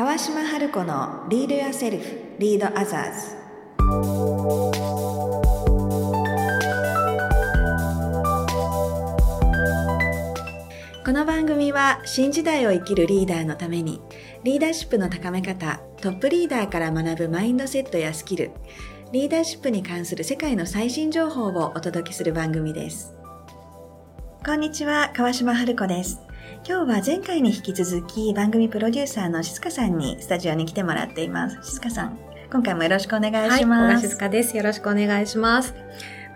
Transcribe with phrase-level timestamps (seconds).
[0.00, 3.36] 川島春子の Lead Yourself, Lead Others
[11.04, 14.00] この番組は新時代を生きるリーダーのために
[14.42, 18.52] リーダーシップの高め方トップリーダーから学ぶマインドセットやスキル
[19.12, 23.12] リーダーシップに関する世界の最新情報をお届けする番組です。
[24.46, 26.29] こんにちは川島春子です。
[26.62, 31.58] 今日は前回に引き続き番組プロデューサーの静香さんにスタジオに来てもらっています。
[31.62, 32.18] 静香さん
[32.52, 34.56] 今回もよろしくお願いします、はい、小静香です。
[34.56, 35.74] よろしくお願いします。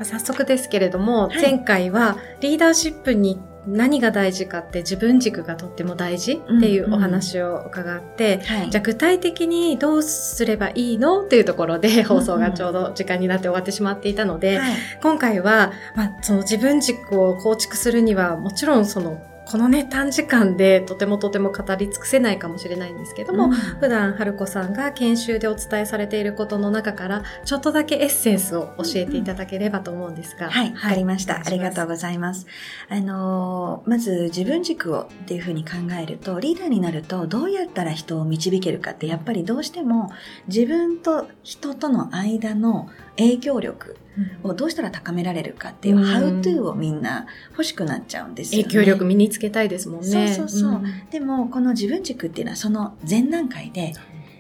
[0.03, 8.41] 早速ですけれども、はい、前回はリーダーシップに何が大事かって自分軸がとっても大事っていうお話を伺って、うん。
[8.41, 14.73] うんはい、じゃあ具体的にどうすればいいのっていうところで放送がちょうど時間になって終わってしまっていたので、うんうん、
[15.03, 19.23] 今回は、まあ、その自分軸を構築するにはもちろんその
[19.55, 30.47] このね、短時間でとてもとても語り尽くせないかもしれないんですけども、うん、普段春子さんが研修でお伝えされていることの中から、ちょっとだけエッセンスを教えていただければと思うんですが。
[30.47, 31.37] うん、はい、わ、はい、かりました。
[31.37, 32.49] ありがとうございます。
[32.89, 40.11] あのー、まず自分軸をっていうふうに考えると、リーダーになるとどうやったら人を導けるかって、やっぱりどうしても
[40.49, 43.97] 自分と人との間の影響力
[44.43, 48.65] をどうしたら高められるかっていう、ハウトゥーをみんな欲しくなっちゃうんですよね。
[48.65, 50.29] 影響力身につけたいですもんね。
[50.29, 50.71] そうそうそう。
[50.73, 53.93] うん、でも、この自分軸っていうのはその前段階で、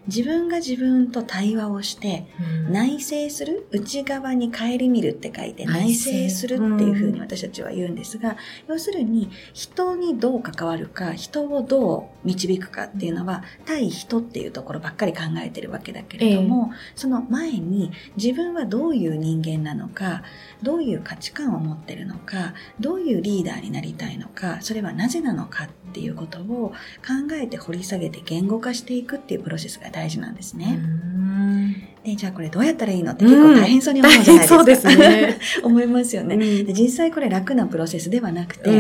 [0.07, 2.27] 自分が自分と対話をして、
[2.71, 6.25] 内省する、内側に顧みるって書いて、内省。
[6.29, 8.37] するっていうふうに私たちは言うんですが、
[8.69, 20.23] 要するに、人にどう関わるか、人をどう導くかっていうのは、対人っていうところばっかり考えてるわけだけれども、その前に自分はどういう人間なのか、
[20.63, 26.73] どういう価値観を持ってるのか、どういうリーダーになりたいのか、それはなぜなのかっていうことを
[27.07, 30.79] 考えて掘り下げて言語化していくっていうプロセスが大事なんですね。
[32.05, 34.57] で、じゃあこれどうやったらいいのって結構大変そうに思うじゃないですか。
[34.59, 35.39] そうですね。
[35.63, 36.73] 思いますよね、で。
[36.75, 38.71] 実際これ楽なプロセスではなくて、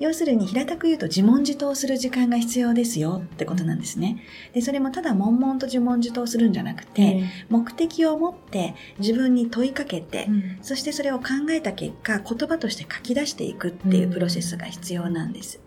[0.00, 4.16] 要するに平たく言うと自問自答する時間が必要ですよってことなんですね。
[4.54, 10.28] で、それもただ悶々と自問自答するんじゃなくて、目的を持って自分に問いかけて、
[10.62, 15.60] そしてそれを考えた結果、言葉として書き出していくっていうプロセスが必要なんです。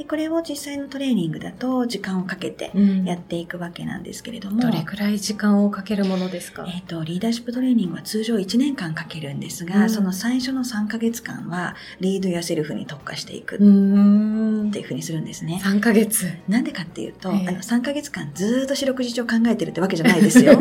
[0.00, 2.72] でこれを実際のトレーニングだと時間をかけて
[3.04, 6.64] やっていくわけなんですけれども、うん、どれくらい時間をかけるものですか？
[6.66, 15.60] えっ、ー、とリーダーシップトレーニングは通常1年間かけるんですが、うん、その最初の3ヶ月間はリードやセルフに特化していくっていうふうにするんですね。
[15.62, 16.32] 3ヶ月。
[16.48, 20.58] なんでかっていうと、えー、あの3ヶ月間ずっと四六時中考えてるってわけじゃないですよ。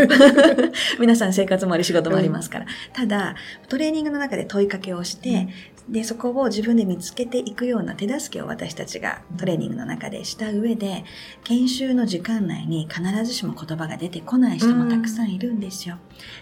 [1.00, 3.35] 皆さん生活もあり仕事もありますから、うん、ただ
[3.69, 5.47] トレーニングの中で問いかけをして、
[5.89, 11.06] で、そこを自分で見つけていくような手助けを私たちがトレーニングの中でした上で、
[11.44, 15.97] 研修の時間内に必ずしも言葉が出てこない人もたくさんいるんですよ。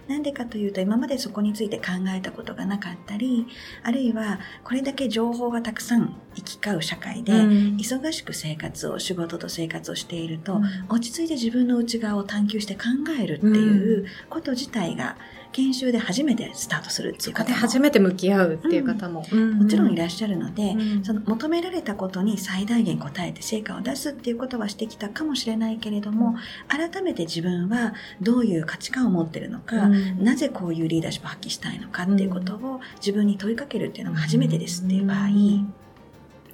[0.07, 3.47] なんでかというと、今までそこについて考えたことがなかったり、
[3.83, 12.81] あるいはこれだけ情報がたくさん行き交う社会で、忙しく生活を、仕事と生活をしていると、落ち着いて自分の内側を探求して考
[13.19, 15.17] えるっていうこと自体が、
[15.51, 17.55] 研修で初めてスタートするっていう方も。
[17.55, 26.35] 初めて向き合うっていう方も、うん、もちろんいらっしゃるので、うん、その求められたことに最大限答えて成果を出すっていうことはしてきたかもしれないけれども、
[26.67, 29.87] 改めて自分はどういう価値観を持ってるのか、う
[30.21, 35.27] ん、なぜこういうリーダーシップを発揮したいのかっていうことを自分に問いかけるっていうのが初めてですっていう場合、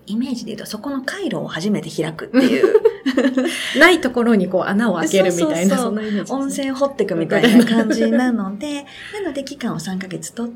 [0.05, 2.93] イメージで言うとそこの回路を初めて開くっていう
[3.79, 9.21] ないところにこう穴を開けるみたいな、そんなイメージ、温泉掘っていくみたいな感じなので、な。
[9.27, 10.53] ので期間を3ヶ月とって、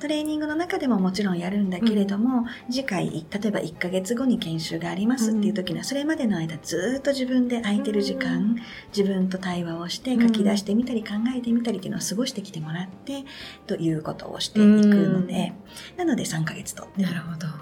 [0.00, 8.56] トレーニングの中でももちろんやるんだけれども、うん、次回、例えば1ヶ月後に研修がありますっていう時には、それまでの間ずっと自分で空いてる時間、
[8.96, 13.24] 自分と対話をして書き出してみたり考えてみたりっていうのを過ごしてきてもらって、
[13.66, 15.52] ということをしていくので、
[15.96, 16.84] なので3ヶ月と。
[16.84, 17.02] って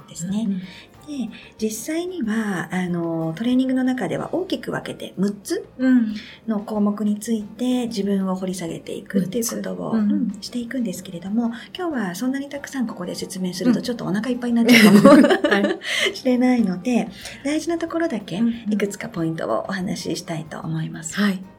[0.08, 0.46] ですね。
[1.06, 5.68] で、実際には、あの、トレーニングの中では大きく分けて6つ
[6.46, 15.22] の項目について自分を掘り下げていくっていうことを、うん、していくんですけれども、今日はそんなにたくさんここで説明するとちょっとお腹いっぱいになっちゃうかも
[16.14, 17.08] しれないので、
[17.44, 21.14] 大事なところだけいくつかポイントをお話ししたいと思います。
[21.14, 21.55] はい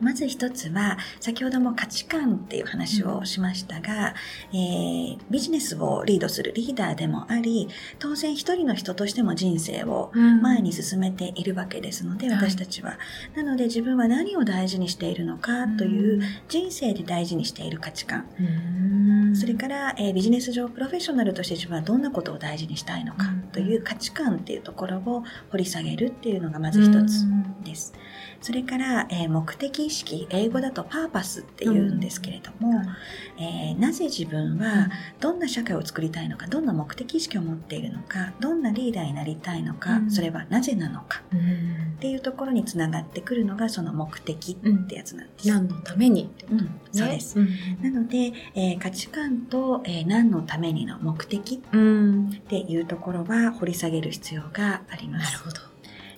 [0.00, 4.14] まず一つは、先ほども価値観っていう話をしましたが、
[4.52, 10.10] うん、えー、ビジネスをリードするリーダーでもあり、当然一人の人としても人生を
[10.42, 12.98] 前に進めているわけですので、うん、私たちは。
[13.34, 18.26] なので自分は何を大事にしているのかという人生で大事にしている価値観。
[18.38, 27.26] うん、それから、えー、ビジネス上プロフェッショナルとして自分はどんなことを大事にしたいのかという価値観っていうところを掘り下げるっていうのがまず一つ
[27.64, 27.94] です。
[28.40, 32.80] それから、えー目的意識、英語だとパーパスって言うんですけれども、
[33.38, 34.88] えーなぜ自分は
[35.20, 40.10] どんな社会を作りたいのか、どんな目的意識を持っているのか、どんなリーダーになりたいのか、うん。
[40.10, 41.40] それはなぜなのかうん。
[41.96, 45.48] っていうところにつながってくるのがその目的ってやつなんです。
[45.48, 46.30] 何のために？
[46.50, 46.80] うん。
[46.92, 47.38] そうです。
[47.38, 47.46] ね。
[47.82, 51.82] なので、えー価値観と、えー何のためにの目的うんう
[52.22, 52.28] ん。
[52.28, 55.32] っていうところは掘り下げる必要があります。
[55.32, 55.56] なるほど。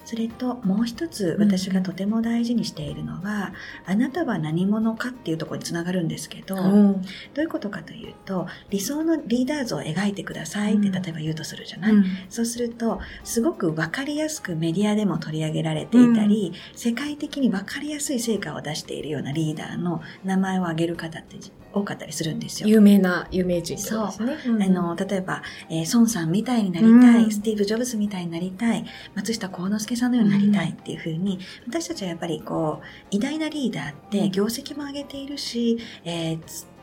[0.08, 1.50] それともう一つうん。
[1.50, 3.52] 私がとても大事にしているのは、
[3.84, 7.02] あなたは何者かっていうところにつながるんですけど、うん。
[7.02, 10.92] どういうことかというと、理想のリーダー像を描いてくださいってうん。
[10.92, 12.04] 例えば言うとするじゃない、うん。
[12.30, 21.36] そうすると、すごくわかりやすくメディアでも取り上げられていたり、世界的にわかりやすい成果を出しているようなリーダーの名前を挙げる方って
[21.72, 22.68] 多かったりするんですよ。
[22.68, 24.36] 有名な有名人ってことですね。
[24.46, 24.62] うん。
[24.62, 27.30] あの、例えば、えー孫さんみたいになりたい、うん。
[27.30, 28.84] スティーブ・ジョブズみたいになりたい、
[29.14, 36.38] 松下幸之助さんのようになりたいっていうふうに、私たちはやっぱりこう、偉大なリーダーって業績も上げているし、えー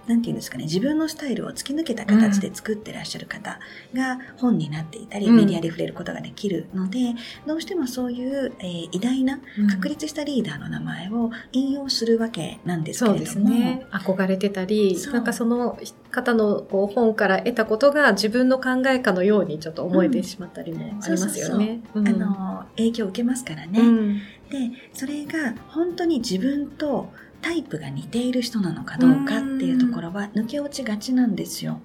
[0.05, 3.59] つなんていうんですかね、自分のスタイルを突き抜けた形で作ってらっしゃる方
[3.93, 5.35] が本になっていたり、うん。
[5.35, 7.15] メディアで触れることができるので、
[7.45, 9.67] どうしてもそういう、えー偉大なうん。
[9.67, 13.85] 確立したリーダーの名前を引用するわけなんですけそうですれども、ね。
[13.91, 15.77] 憧れてたりなんかその
[16.11, 21.81] 方のこう本から得たことが自分の考えかのようにちょっと思えてしまったりもありますよね。
[21.93, 22.07] うん。
[22.07, 23.79] あの、影響を受けますからね。
[23.79, 24.21] うん。
[24.49, 27.11] でそれが本当に自分と
[27.45, 31.79] タイプが似ている人なのかどうかっていうところは抜け落ちがちなんですよ。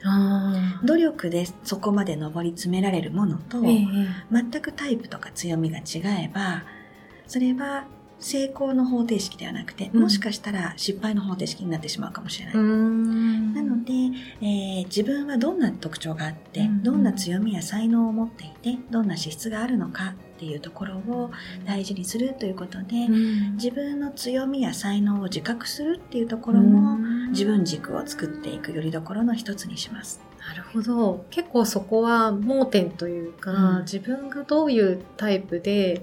[0.83, 3.87] 努力でそこまで上り詰められるものと、ええ。
[4.33, 6.63] 全くタイプとか強みが違えば
[7.27, 7.85] それは
[8.21, 12.55] 成功の方程式ではなくて、うんもしかしたら失敗の方程式になってしまうかもしれない。
[12.55, 13.93] うんなので、
[14.43, 21.31] えー自分はどんな特徴があって、うんどんな強みや才能を持っていて、どんな資質があるのかっていうところを
[21.67, 30.21] 大事にするということで、うん自分の強みや才能を自覚するっていうところも、うん自分軸を作っていくよりどころの一つにします。
[30.49, 31.25] なるほど。
[31.31, 36.03] 結構そこは盲点というか、うん自分がどういうタイプで、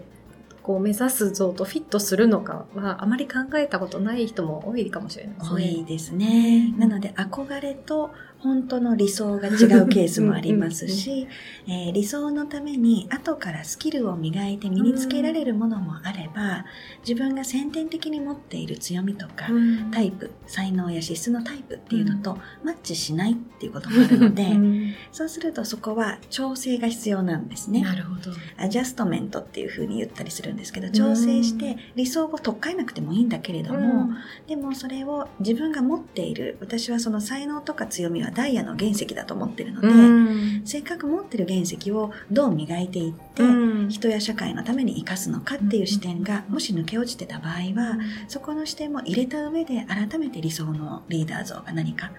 [0.68, 5.56] こう目指す像とフィットするのかはあまり考えたことない人も多いかもしれないですね。
[5.56, 6.74] 多いですね。
[6.78, 11.28] なので憧れと本当の理想が違うケースもありますし、
[11.68, 16.66] えー理想のために後からスキルを磨いて身につけられるものもあれば、
[17.08, 19.92] 自分が先天的に持っている強みとか、うん。
[19.92, 27.82] タイプ、才能や資質のタイプっていうのとマッチしないっていうこともあるので、うんそうするとそこは調整が必要なんですね。
[27.82, 28.32] なるほど。
[28.58, 34.10] アジャストメントっていう風に言ったりするんですけど、調整して理想を取っ換えなくてもいいんだけれども、
[34.48, 40.62] でもそれを自分が持っている、私はその才能とか強みはダイヤの原石だと思ってるので、うん。
[40.66, 43.90] せっかく持ってる原石をどう磨いていって、うん。
[43.90, 47.98] 人や社会のために生かすのかっていう視点がもし抜け落ちてた場合は、
[48.28, 52.12] そこの視点も入れた上で改めて理想のリーダー像が何か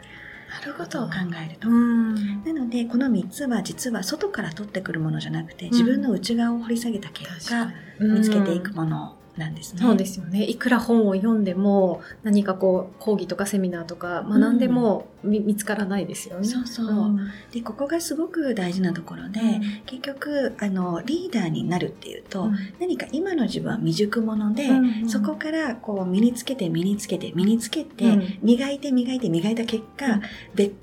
[0.48, 1.14] なるほことを考
[1.46, 1.68] えると。
[1.68, 2.14] うん。
[2.42, 7.70] なので、この3つは実は外から取ってくるものじゃなくて、自分の内側を掘り下げた結果、
[8.00, 9.80] 見つけていくものなんですね。
[9.82, 10.44] そうですよね。
[10.44, 16.46] いくら本を読んでも、何かこう、講義とかセミナーとか学んでも見,、見つからないですよね。
[16.46, 17.18] そうそう
[17.52, 19.40] で、ここがすごく大事なところで、
[19.86, 24.68] 結局、あの、リーダーになるっていうと、何か今の自分は未熟者で、
[25.08, 30.20] そこからこう身につけて身につけて身につけて、うん磨いて磨いて磨いた結果、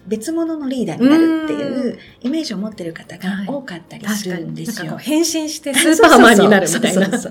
[0.08, 4.30] 別物のリーダーになるっていうイメージを持ってる方が多かったりす。
[4.30, 4.86] るんですよ。
[4.86, 7.08] なんかこう変身して スーパーマンになるみたいな。
[7.08, 7.30] だ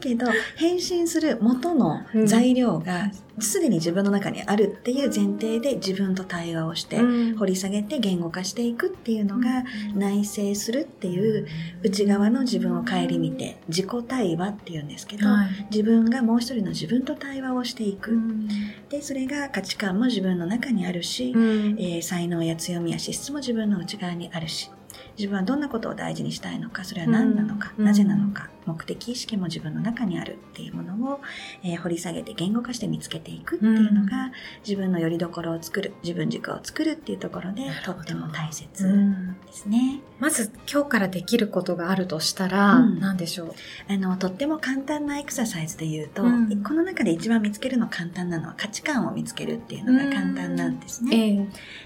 [0.00, 7.36] けど、変身する元の材料がすでに自分の中にあるっていう前提で自分と対話をして、うん。
[7.36, 9.64] 掘り下げて言語化していくっていうのが
[9.94, 11.46] 内省するっていう
[11.82, 15.66] 内側の自分を顧みて自己対話っていうんですけど、はい。
[15.70, 18.12] 自分がもう一人の自分と対話をしていく。
[18.12, 18.48] うん。
[18.88, 21.76] で、それが価値観も自分の中にあるし、うん。
[21.78, 24.70] えー才能や強みや資質も自分の内側にあるし、
[25.16, 27.84] 自分はどんなことを大事にしたいのか、それは何なのか、うん。
[27.84, 31.20] なぜなのか、目的意識も自分の中にあるっていうものを、
[31.64, 34.32] えー掘り下げて言語化して見つけていくっていうのが、
[34.66, 39.40] 自分の拠り所を作る、自分軸を作るっていうところでとっても大切うん。
[39.46, 40.00] ですね。
[40.18, 43.00] まず今日からできることがあるとしたら、うん。
[43.00, 43.54] 何でしょう？
[43.88, 46.62] あの、とっても簡単なエクササイズで言うと、うん。
[46.62, 51.16] この中で一番見つけるの簡単なのは価値観を見つけるっていうのが簡単なんですね。
[51.16, 51.28] え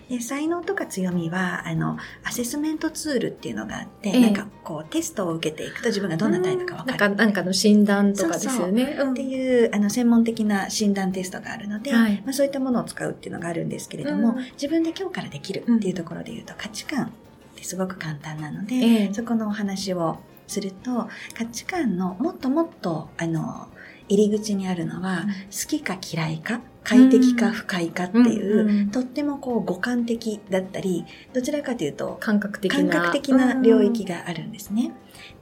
[0.08, 0.16] え。
[0.16, 4.20] で才能とか強みはあのアセスメントツールっていうのがあって、ええ。
[4.22, 6.86] なんかこうテストを受けていくと自分がどんなタイプかわかる。
[6.86, 8.96] なんか、なんかの診断とかですよね。
[9.00, 9.10] うん。
[9.12, 12.22] っていうあの専門的な診断テストがあるので、はい。
[12.24, 14.36] まあ、そういったものを使うっていうのがあるんですけれども、うん。
[14.52, 17.08] 自分で今日からできるっていうところで言うと、価値観っ
[17.56, 23.68] てすごく簡単なので、ええそこのお話をすると価値観のもっともっとあの
[24.08, 32.78] 入り口にあるのは、好きか嫌いか、快適か不快かっていう、とってもこう五感的だったり、どちらかというと、感覚的な。
[32.78, 34.92] 感覚的な領域があるんですね。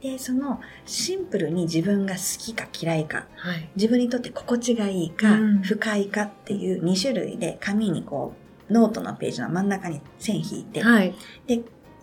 [0.01, 8.33] で、そのシンプルに自分が好きか嫌いか、はい、自分にとって心地がいいか、不快かっていう2種類で紙にこ
[8.69, 11.13] う、ノートのページの真ん中に線引いて、はい、
[11.47, 11.61] で、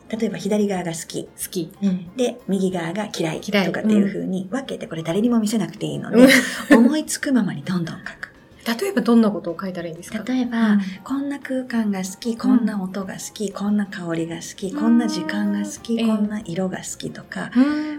[0.09, 1.25] 例えば左側が好き。
[1.25, 1.71] 好き。
[1.83, 3.41] うん、で、右側が嫌い。
[3.47, 3.67] 嫌い。
[3.67, 6.27] とかっていう風に分けて、これ誰にも見せなくていいので、
[6.75, 8.28] 思いつくままにどんどん書く。
[8.81, 10.23] 例えばどんなことを書いたらいいんですか？
[10.25, 17.51] 例えば、うん、こんな空間が好き、こんな音が好き、こんな香りが好き、こんな時間が好き、こんな色が好きとか、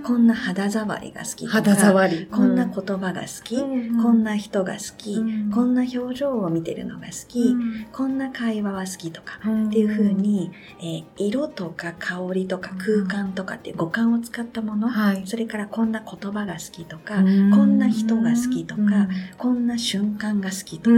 [0.04, 2.28] こんな肌触りが好きとか、肌触り。
[2.28, 3.66] こんな言葉が好き、こ
[4.12, 5.16] んな人が好き、
[5.54, 7.56] こんな表情を見てるのが好き、
[7.92, 14.90] こんな会話は好きとか、っていうふうに、えー、色とか香りとか空間とかっていう五感を使ったもの、
[15.26, 19.08] それからこんな言葉が好きとか、こんな人が好きとか、
[19.38, 20.96] こんな瞬間が好き好きとか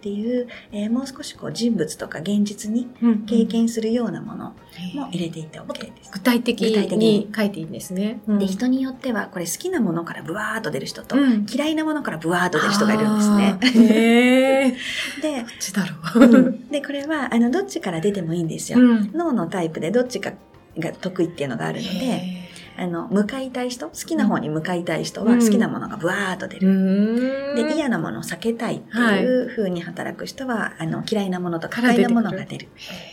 [0.00, 2.88] っていう、えー、もう少しこう人物とか現実に
[3.26, 4.54] 経験するようなもの
[4.94, 6.10] も入れていって OK です。
[6.12, 6.62] 具体的
[6.96, 8.20] に書いていいんですね。
[8.26, 11.16] で、人によってはこれ好きなものからブワーっと出る人と、
[11.52, 13.58] 嫌いなものからブワーっと出る人がいるんですね。
[13.62, 14.70] へ
[15.20, 18.78] で、どっちだろう、 で、これはあのどっちから出てもいいんですよ。
[19.12, 20.32] 脳のタイプでどっちか
[20.78, 22.39] が得意っていうのがあるので、
[22.80, 27.54] あの、向かいたい人、好きな方に向かいたい人は好きなものがブワーっと出る。
[27.54, 32.68] で、嫌なものを避けたいっていう風に働く人は、あの、嫌いなものとか不快なものが出る。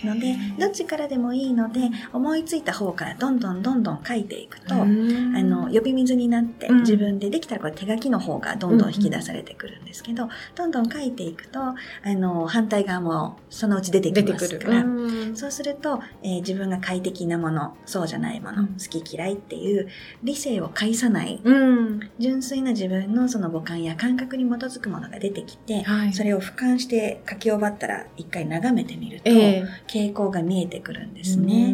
[0.06, 1.82] ので、どっちからでもいいので、
[2.14, 14.86] 思いついた方からどんどんどんどん書いていくと、あの、呼び水になって自分でできたらこれ手書きの方がどんどん引き出されてくるんですけど、どんどん書いていくと、あの、反対側もそのうち出てきますから、
[15.34, 19.88] そうすると、えー、自分が快適なもの、そうじゃないもの、好き嫌いっていう
[20.24, 31.74] 理性を介さない、うん、純粋な自分のその五感や感覚に基づくものが出てきて、はい、それを俯瞰して書き終わったら一回眺めてみると、えー、傾向が見えてくるんですね。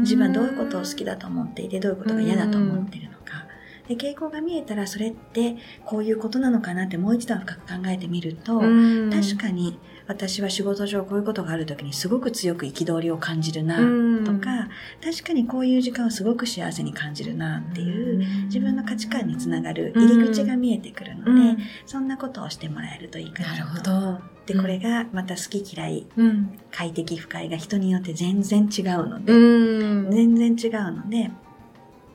[0.00, 3.46] 自分はどういうことを好きだと思っていて、どういうことが嫌だと思っているのか。
[3.90, 13.76] で傾向が見えたらそれってこういうことなのかなってもう一度深く考えてみると確かに私は仕事上こういうことがある時にすごく強く憤りを感じるな
[14.24, 14.68] とか、
[15.00, 23.54] 確かにこういう時間をすごく幸せに感じるなっていう自分の価値観につながる入り口が見えてくるので、そんなことをしてもらえるといいかなと。
[23.54, 24.20] なるほど。
[24.46, 31.30] で、これがまた好き嫌い、うん、快適不快が人によって全然違うので、全然違うので、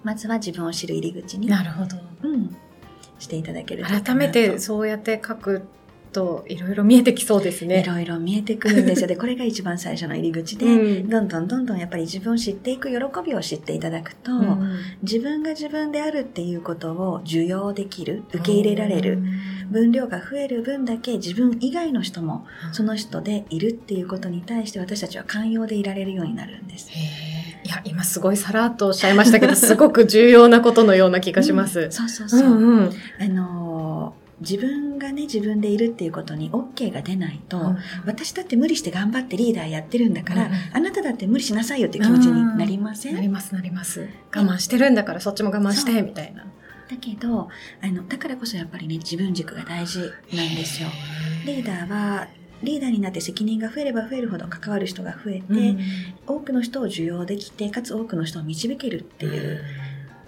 [0.05, 1.47] まずは自分を知る入り口に。
[1.47, 1.97] なるほど。
[2.21, 2.55] うん。
[3.17, 5.63] していただけると改めてそうやって書く
[6.11, 7.81] といろいろ見えてきそうですね。
[7.81, 9.07] いろいろ見えてくるんですよ。
[9.07, 19.19] で、これが一番最初の入り口で、うん、どんどんどんどんやっぱり自分を知っていく喜びを知っていただくと、うん、自分が自分であるっていうことを受容できる、受け入れられる、
[19.69, 26.89] 分量が増える分だけ自分以外の人もその人でいるっていうことに対して私たちは寛容でいられるようになるんです。
[27.65, 31.79] いや、今すごいさらっとおっしゃいましたけど、 すごく重要なことのような気がします。
[31.79, 32.41] うん、そうそうそう。
[32.41, 44.09] うんうん、あのー自分がね、自分でいるっていうことに OK が出ないと、うん、私だって無理して頑張ってリーダーやってるんだから、うん、あなただって無理しなさいよって気持ちになりません、なります、なります。
[44.35, 46.43] 我慢してるんだからそっちも我慢して、みたいな。
[46.43, 47.47] だけど、
[47.81, 49.99] あの、だからこそやっぱりね、自分軸が大事
[50.33, 50.89] なんですよ。
[51.45, 52.27] リーダーは、
[52.65, 55.79] リーダーになって責任が増えれば増えるほど関わる人が増えて、うん、
[56.27, 59.61] 多くの人を受容できて、かつ多くの人を導けるっていう、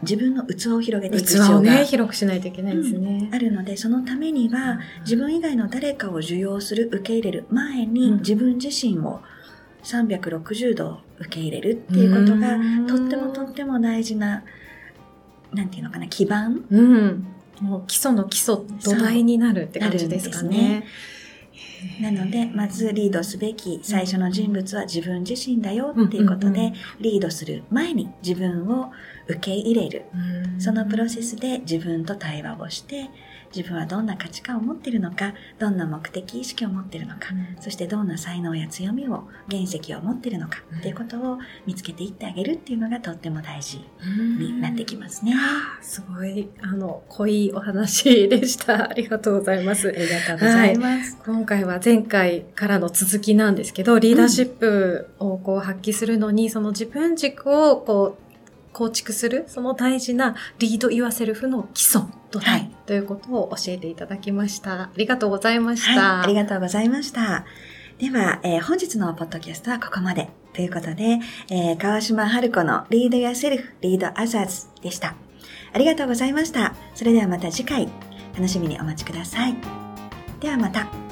[0.04, 9.22] 自分の器を広げていく必要が、器をね、広くしないといけないですね、うん、あるので、そのためには、自分以外の誰かを受容する、受け入れる前に、自分自身を
[9.84, 14.44] 360度受け入れるっていうことが、とってもとっても大事な、
[15.54, 17.28] なんていうのかな、基盤、うん、
[17.62, 20.84] もう基礎の基礎、土台になるって感じですかね。
[22.02, 28.92] なので、まずリードすべき最初の人物は自分自身だよっていうことで、リードする前に自分を
[29.28, 30.06] 受け入れる。
[30.60, 33.10] そのプロセスで自分と対話をして、
[33.56, 43.80] 自分はどんな価値観を持っているのか、どんな目的意識を持っているのか、うん、そしてどんな才能や強みを、原石を持っているのか、っていうことを見つけていってあげるっていうのがとっても大事
[44.38, 45.34] になってきますね。
[45.82, 48.90] すごい、あの、濃いお話でした。
[48.90, 49.88] ありがとうございます。
[49.90, 51.18] ありがとうございます。
[51.24, 58.28] はい、今回は前回からの続きなんですけど、リーダーシップをこう発揮するのに、その自分軸をこう、
[58.74, 64.84] 構築する、その大事なリードユアセルフの基礎土台、はい、ということを教えていただきました。
[64.84, 66.00] ありがとうございました。
[66.00, 67.46] はい、ありがとうございました。
[67.98, 70.30] では、えー、本日のポッドキャストはここまで。
[70.54, 75.16] ということで、えー、川島春子のリード Yourself, Lead Others でした。
[75.74, 76.76] ありがとうございました。
[76.94, 77.88] それではまた次回。
[78.36, 79.56] 楽しみにお待ちください。
[80.40, 81.07] ではまた。